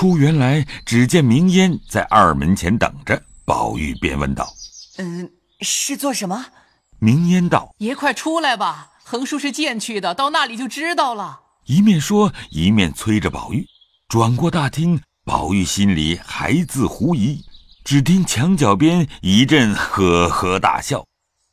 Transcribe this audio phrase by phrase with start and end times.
[0.00, 3.22] 出园来，只见明烟在二门前等着。
[3.44, 4.50] 宝玉便问道
[4.96, 5.30] ：“嗯，
[5.60, 6.46] 是做什么？”
[6.98, 13.66] 明烟道：“爷快出来吧，横竖是见去的，到那里就知道了。”一面说，一面催着宝玉。
[14.08, 17.44] 转过大厅，宝玉心里还自狐疑，
[17.84, 21.04] 只听墙角边一阵呵呵大笑。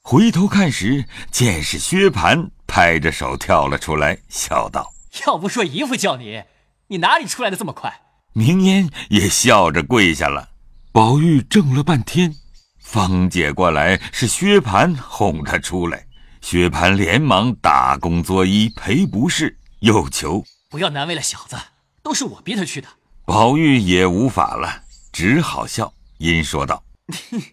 [0.02, 4.94] 回头看时，见是薛蟠，拍着手跳了出来，笑道
[5.28, 6.44] ：“要不说姨父叫你，
[6.88, 8.04] 你哪里出来的这么快？”
[8.38, 10.50] 明烟也笑着跪下了。
[10.92, 12.36] 宝玉怔了半天，
[12.80, 16.06] 方解过来是薛蟠哄他出来。
[16.40, 21.58] 薛蟠连忙打工作揖赔不是，又求不要难为了小子，
[22.04, 22.88] 都是我逼他去的。
[23.26, 26.84] 宝玉也无法了，只好笑，因说道。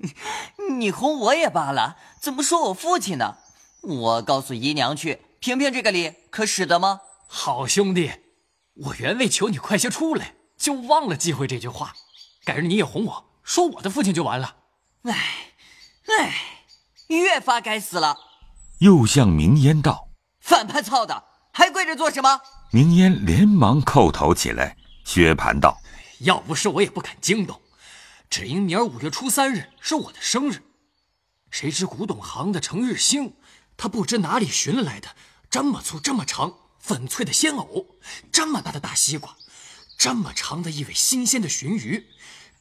[0.78, 3.36] 你哄我也罢了，怎么说我父亲呢？
[3.80, 7.00] 我告诉姨娘去，评评这个理，可使得吗？
[7.26, 8.10] 好兄弟，
[8.74, 11.94] 我原为求你快些出来，就忘了忌讳这句话。
[12.42, 14.56] 改日你也哄我说我的父亲就完了。
[15.02, 15.52] 哎，
[16.06, 16.34] 哎，
[17.08, 18.16] 越发该死了。
[18.78, 20.08] 又向明烟道
[20.40, 22.40] ：“反叛操的，还跪着做什么？”
[22.72, 24.78] 明烟连忙叩头起来。
[25.04, 25.78] 薛蟠道
[26.20, 27.60] ：“要不是我也不敢惊动。”
[28.30, 30.62] 只因明儿五月初三日是我的生日，
[31.50, 33.34] 谁知古董行的程日兴，
[33.76, 35.14] 他不知哪里寻来的
[35.50, 37.86] 这么粗、这么长、粉翠的鲜藕，
[38.32, 39.36] 这么大的大西瓜，
[40.04, 42.08] 这么长的一尾新鲜的鲟鱼，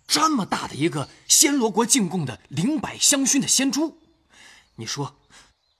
[0.07, 3.99] 这么大的一个暹罗国进贡的灵柏香薰的鲜珠。
[4.75, 5.19] 你说，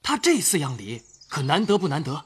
[0.01, 2.25] 他这四样礼可难得不难得？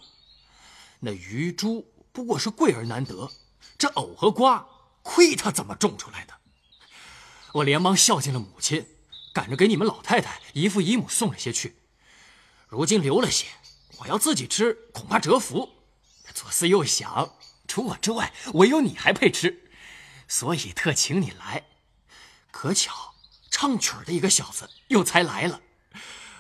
[1.01, 3.29] 那鱼珠不过是贵而难得，
[3.77, 4.67] 这藕和瓜
[5.03, 6.33] 亏他怎么种出来的？
[7.51, 8.87] 我连忙孝敬了母亲，
[9.35, 11.75] 赶着给你们老太太、姨父姨母送了些去。
[12.67, 13.45] 如今留了些，
[13.99, 15.69] 我要自己吃，恐怕折福。
[16.33, 17.35] 左思右想，
[17.77, 19.55] 除我之外，唯有你还配吃，
[20.27, 21.61] 所以特请你来。
[22.49, 23.13] 可巧
[23.51, 25.61] 唱曲儿的一个小子又才来了，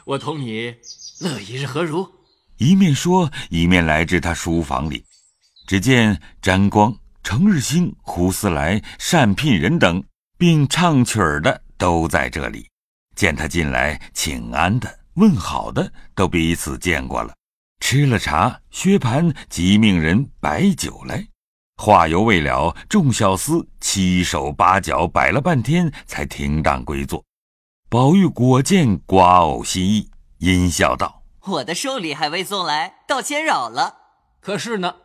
[0.03, 0.77] 我同你
[1.19, 2.11] 乐一日何如？
[2.57, 5.05] 一面说，一面来至他书房里，
[5.67, 8.81] 只见詹光、程日兴、胡思来、
[9.11, 10.03] 单聘人等。
[10.39, 12.67] 并唱曲儿的都在这里，
[13.15, 17.36] 见他进来请安的、问好的，都彼此见过了。
[17.79, 21.27] 吃了茶，薛蟠即命人摆酒来。
[21.77, 27.23] 话犹未了，众小厮七手八脚摆了半天，才停当归坐。
[27.89, 33.95] 宝玉果见瓜藕心意，阴笑道：“我的寿礼还未送来，倒先扰了。
[34.41, 34.95] 可是呢，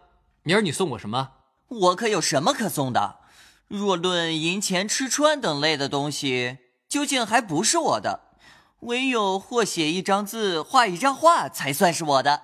[0.42, 1.30] 明儿你送我什么？
[1.68, 3.20] 我可有什么可送的？”
[3.68, 6.58] 若论银钱、吃穿等类的东西，
[6.88, 8.20] 究竟还不是我的，
[8.80, 12.42] 唯有或写一张字、画一张画，才算是我的。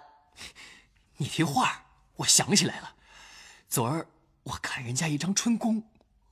[1.20, 1.84] 你提画，
[2.16, 2.94] 我想起来了，
[3.68, 4.06] 昨儿
[4.44, 5.82] 我看人家一张春宫，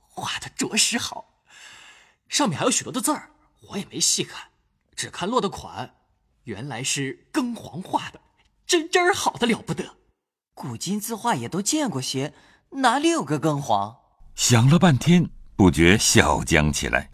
[0.07, 1.43] 画的着实好，
[2.29, 3.31] 上面还有许多的字儿，
[3.69, 4.47] 我也没细看，
[4.95, 5.95] 只看落的款，
[6.45, 8.21] 原来是庚黄画的，
[8.65, 9.97] 真真儿好的了不得。
[10.53, 12.33] 古今字画也都见过些，
[12.69, 13.97] 哪里有个庚黄？
[14.35, 17.11] 想了半天，不觉笑僵起来，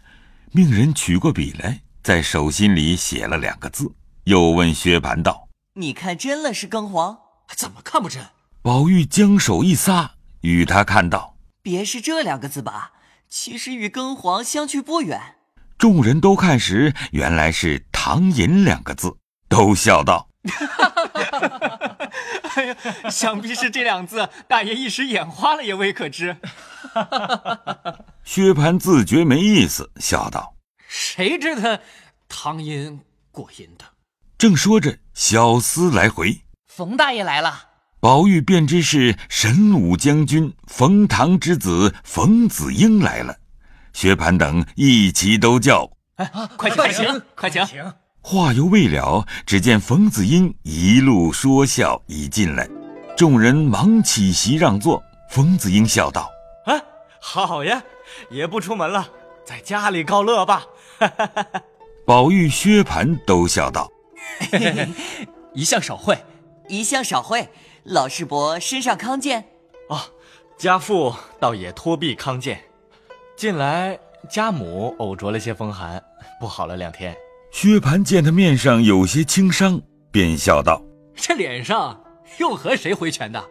[0.52, 3.92] 命人取过笔来，在手心里写了两个字，
[4.24, 7.23] 又问薛蟠道：“你看真了是庚黄？
[7.56, 8.24] 怎么看不真？”
[8.62, 12.92] 宝玉将手一撒，与他看到：“别是这两个字吧？
[13.28, 15.36] 其实与庚黄相去不远。”
[15.76, 19.16] 众人都看时，原来是“唐寅”两个字，
[19.48, 20.28] 都笑道。
[22.54, 22.76] 哎呀，
[23.10, 26.36] 想必是这两字，大爷一时眼花了，也未可知。
[28.24, 30.54] 薛蟠自觉没意思，笑道
[30.86, 31.80] ：“谁知他
[32.28, 33.00] 唐寅
[33.32, 33.84] 过阴的？”
[34.38, 36.43] 正说着，小厮来回，
[36.76, 37.68] 冯大爷来了。
[38.00, 43.36] 宝玉便知是神武将军冯唐之子冯子英来了。
[43.92, 52.68] 薛蟠等一齐都叫：“哎，快请，快请，快请！”话犹未了，只见冯子英一路说笑已进来，
[53.16, 55.00] 众人忙起席让座。
[55.30, 56.28] 冯子英笑道
[56.66, 56.74] ：“啊，
[57.20, 57.80] 好呀，
[58.30, 59.08] 也不出门了，
[59.44, 60.64] 在家里告乐吧。
[62.04, 63.88] ”宝玉、薛蟠都笑道
[65.54, 66.18] ：“一向少会，
[66.68, 67.48] 一向少会。
[67.84, 69.44] 老师伯身上康健？
[69.88, 70.00] 哦，
[70.56, 72.64] 家父倒也托臂康健。
[73.36, 73.98] 近来
[74.30, 76.02] 家母偶着了些风寒，
[76.40, 77.14] 不好了两天。”
[77.52, 79.80] 薛蟠见他面上有些轻伤，
[80.10, 80.82] 便笑道
[81.14, 82.02] ：“这脸上
[82.38, 83.44] 又和谁挥拳的？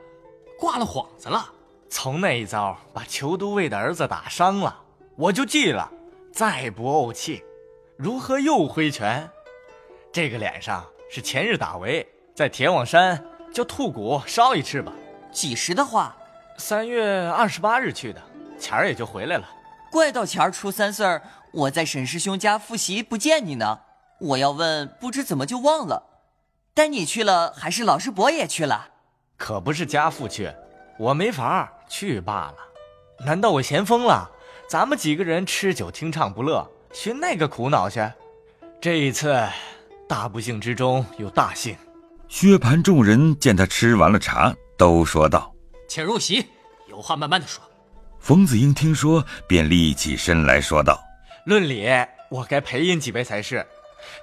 [0.60, 1.52] 挂了幌子了？
[1.90, 4.82] 从那一遭把裘都尉的儿子打伤了，
[5.16, 5.92] 我就记了，
[6.34, 7.44] 再不怄气，
[7.96, 9.30] 如何又挥拳？
[10.12, 14.92] 这个脸上是前日打围，在铁网山叫兔骨烧一翅吧。
[15.32, 16.16] 几时的话？
[16.58, 18.22] 三月二十八日去的，
[18.60, 19.50] 钱儿也就回来了。
[19.92, 21.22] 怪到钱儿初三岁儿，
[21.52, 23.80] 我在沈师兄家复习不见你呢。
[24.20, 26.04] 我要问，不知怎么就忘了。
[26.74, 28.90] 带你去了，还是老师伯也去了？
[29.38, 30.52] 可不是家父去，
[30.98, 32.56] 我没法去罢了。
[33.26, 34.30] 难道我闲疯了？
[34.68, 38.00] 咱们几个人吃酒听唱不乐，寻那个苦恼去？
[38.80, 39.40] 这一次，
[40.08, 41.76] 大不幸之中有大幸。
[42.28, 45.54] 薛蟠众人见他吃完了茶，都说道
[45.88, 46.46] ：“请入席，
[46.90, 47.64] 有话慢慢的说。”
[48.20, 51.00] 冯子英听说，便立起身来说道
[51.46, 51.88] ：“论理，
[52.30, 53.66] 我该陪饮几杯才是。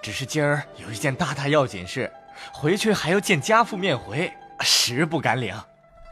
[0.02, 2.11] 只是今儿有一件大大要紧事，
[2.52, 4.31] 回去还要见家父面回，
[4.61, 5.55] 实不敢领。”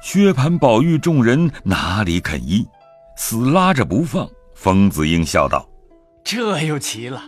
[0.01, 2.65] 薛蟠、宝玉众人哪里肯依，
[3.17, 4.31] 死拉着不放。
[4.55, 5.69] 冯子英笑道
[6.23, 7.25] ：“这又奇了，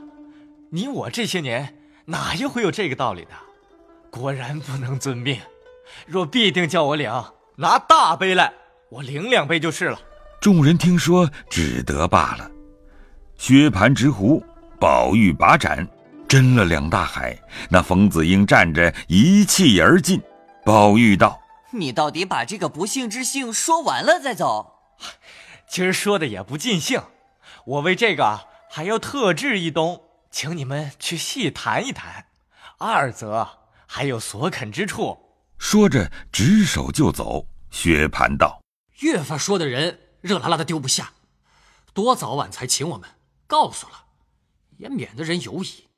[0.70, 3.30] 你我这些年哪一回有这个道理的？
[4.10, 5.40] 果然不能遵命。
[6.06, 7.10] 若必定叫我领，
[7.56, 8.52] 拿大杯来，
[8.90, 10.00] 我领两杯就是了。”
[10.40, 12.50] 众人听说，只得罢了。
[13.36, 14.42] 薛蟠执壶，
[14.78, 15.86] 宝玉把盏，
[16.28, 17.38] 斟了两大海。
[17.68, 20.20] 那冯子英站着一气而尽。
[20.64, 21.40] 宝玉道。
[21.72, 24.74] 你到底把这个不幸之幸说完了再走。
[25.68, 27.00] 今儿说的也不尽兴，
[27.64, 28.40] 我为这个
[28.70, 32.26] 还要特制一东，请你们去细谈一谈。
[32.78, 33.48] 二则
[33.92, 35.18] 还有所肯之处。
[35.58, 37.48] 说着，执手就走。
[37.72, 38.62] 薛蟠道
[39.02, 41.12] ：“越发说的人热辣辣的丢不下，
[41.92, 43.10] 多早晚才请我们，
[43.48, 44.04] 告诉了，
[44.76, 45.88] 也免得人犹疑。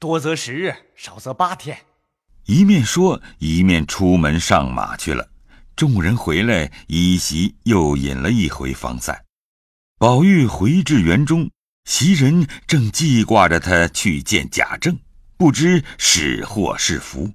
[0.00, 1.86] 多则十日，少则八天。”
[2.46, 5.30] 一面说，一面出门上马去了。
[5.76, 9.24] 众人回来，依席又饮了一回，方散。
[9.96, 11.48] 宝玉回至园中，
[11.84, 14.98] 袭人正记挂着他去见贾政，
[15.40, 17.30] 不知是祸是福。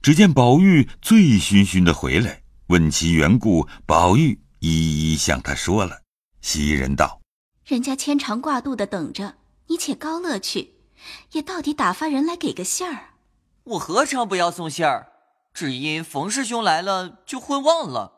[0.00, 6.00] 只见宝玉醉醺醺的回来，问其缘故，宝玉一一向他说了。
[6.40, 7.20] 袭人道
[7.66, 9.34] ：“人家牵肠挂肚的等着
[9.66, 10.76] 你，且高乐去，
[11.32, 13.10] 也到底打发人来给个信儿。”
[13.64, 15.08] 我何尝不要送信儿？
[15.52, 18.12] 只因冯师兄来了，就混忘了。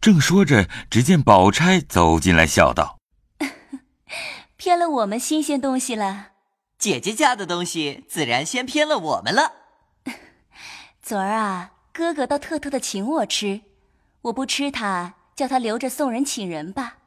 [0.00, 2.98] 正说着，只见宝钗走进来，笑道：
[4.58, 6.31] “骗了我们新鲜东西了。
[6.82, 9.52] 姐姐家的东西，自然先偏了我们了。
[11.00, 13.60] 昨儿啊，哥哥倒特特的请我吃，
[14.22, 16.98] 我不吃他，叫他留着送人请人吧。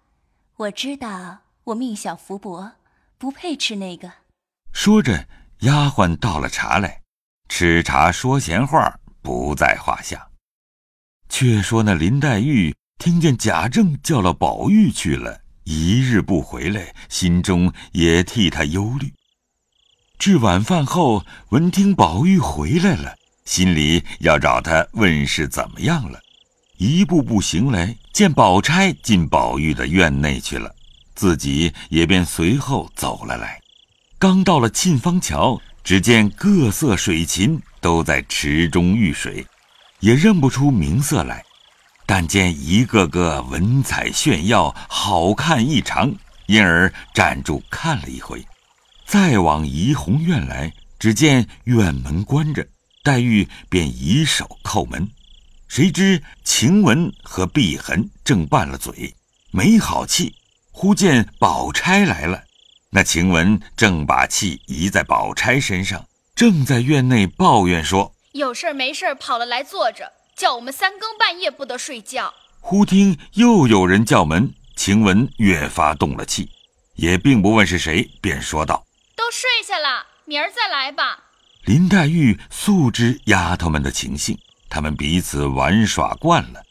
[0.56, 2.72] 我知道我命小福薄，
[3.18, 4.10] 不配吃那个。”
[4.72, 5.28] 说着，
[5.60, 7.02] 丫鬟倒了茶来。
[7.50, 10.30] 吃茶说闲话不在话下，
[11.28, 19.14] 却说那林黛玉听见贾政叫了宝玉去了，一日不回来，心中也替他忧虑。
[20.26, 23.14] 至晚饭后，闻听宝玉回来了，
[23.46, 26.20] 心里要找他问是怎么样了，
[26.78, 30.74] 一步步行来，见宝钗进宝玉的院内去了，
[31.14, 33.62] 自己也便随后走了来。
[34.18, 35.62] 刚到了沁芳桥。
[35.84, 39.46] 只见各色水禽都在池中浴水，
[40.00, 41.44] 也认不出名色来，
[42.08, 46.12] 但见一个个文采炫耀，好看异常，
[46.48, 48.44] 因而站住看了一回。
[49.18, 52.68] 再往怡红院来，只见院门关着，
[53.02, 55.10] 黛玉便以手叩门，
[55.70, 59.16] 谁知晴雯和碧痕正拌了嘴，
[59.52, 60.36] 没好气，
[60.70, 62.44] 忽见宝钗来了。
[62.90, 76.50] 那晴雯正把气移在宝钗身上，正在院内抱怨说：“有事没事跑了来坐着，叫我们三更半夜不得睡觉。”忽听又有人叫门，晴雯越发动了气，
[76.96, 78.85] 也并不问是谁，便说道
[79.26, 81.24] ：“都睡下了，明儿再来吧。”
[81.66, 84.38] 林黛玉素知丫头们的情性，
[84.70, 86.62] 她们彼此玩耍惯了，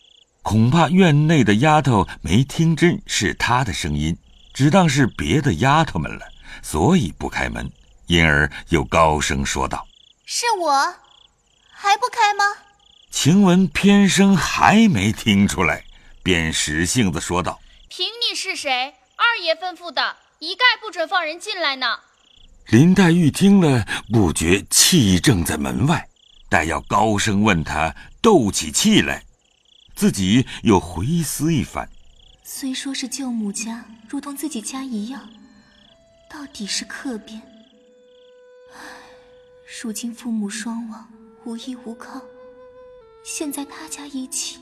[0.41, 4.17] 恐怕院内的丫头没听真是她的声音。
[4.53, 6.25] 只当是别的丫头们了，
[6.63, 7.69] 所以不开门，
[8.07, 9.85] 因而又高声说道
[10.25, 10.95] ：“是我，
[11.73, 12.45] 还不开吗？”
[13.11, 15.83] 晴雯偏生还没听出来，
[16.23, 17.59] 便使性子说道
[17.91, 21.99] ：“凭你是谁，二爷吩咐的，一概不准放人进来呢。”
[22.71, 26.09] 林黛玉听了，不觉气正在门外，
[26.49, 29.23] 待要高声问他，斗起气来，
[29.95, 31.89] 自己又回思一番。
[32.43, 35.29] 虽说是舅母家，如同自己家一样，
[36.31, 37.41] 到底是客边。
[38.73, 38.79] 唉，
[39.83, 41.07] 如今父母双亡，
[41.45, 42.23] 无依无靠，
[43.23, 44.59] 现在他家一起，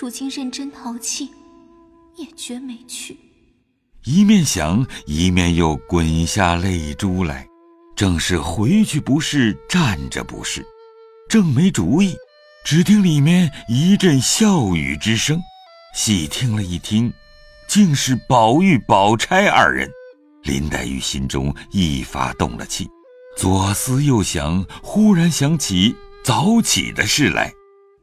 [0.00, 1.30] 如今认真淘气，
[2.16, 3.16] 也绝没趣。
[4.04, 7.46] 一面想，一面又滚下泪珠来。
[7.96, 10.64] 正是回去不是，站着不是，
[11.28, 12.16] 正没主意，
[12.64, 15.40] 只听里面一阵笑语之声。
[15.94, 17.12] 细听了一听，
[17.66, 19.90] 竟是宝玉、宝钗二人。
[20.44, 22.88] 林黛玉心中一发动了气，
[23.36, 27.52] 左思右想，忽然想起早起的事来。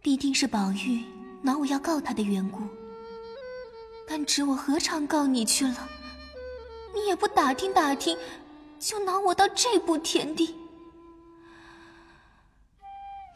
[0.01, 1.01] 必定是宝玉
[1.41, 2.61] 恼我要告他的缘故。
[4.07, 5.89] 但只我何尝告你去了？
[6.93, 8.17] 你也不打听打听，
[8.79, 10.55] 就恼我到这步田地。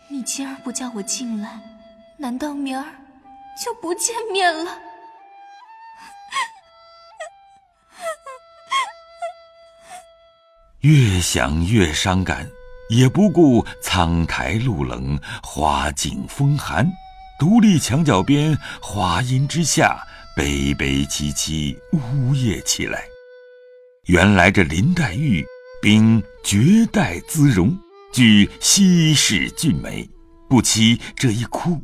[0.09, 1.59] 你今儿不叫我进来，
[2.17, 2.85] 难道明儿
[3.61, 4.71] 就不见面了？
[10.79, 12.49] 越想越伤感，
[12.89, 16.89] 也不顾苍苔露冷，花径风寒，
[17.37, 23.03] 独立墙角边花荫之下，悲悲戚戚呜咽起来。
[24.05, 25.45] 原来这林黛玉
[25.81, 27.77] 秉绝代姿容，
[28.11, 30.09] 具稀世俊美，
[30.49, 31.81] 不期这一哭，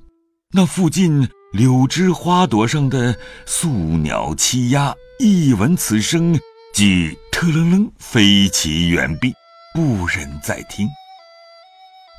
[0.52, 6.40] 那附近柳枝花朵上的宿鸟栖鸦，一闻此声，
[6.74, 9.34] 俱特楞楞飞起远避，
[9.74, 10.88] 不忍再听。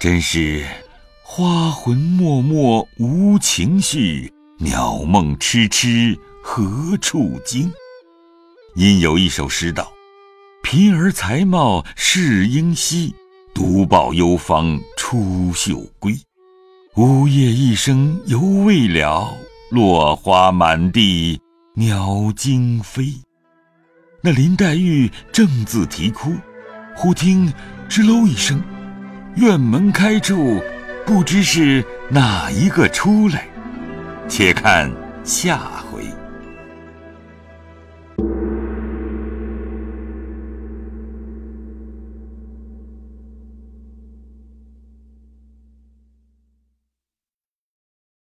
[0.00, 0.64] 真是
[1.22, 7.70] 花魂脉脉无情绪，鸟梦痴痴何处惊？
[8.74, 9.92] 因有一首诗道
[10.64, 13.14] ：“贫儿才貌是英稀，
[13.54, 16.18] 独抱幽芳出岫归。
[16.94, 19.30] 呜咽一声犹未了，
[19.70, 21.38] 落花满地
[21.74, 23.12] 鸟惊飞。”
[24.24, 26.32] 那林黛玉正自啼哭，
[26.94, 27.52] 忽听
[27.90, 28.62] 吱喽一声，
[29.36, 30.62] 院门开处，
[31.04, 33.46] 不知是哪一个出来。
[34.28, 34.90] 且看
[35.24, 35.75] 下。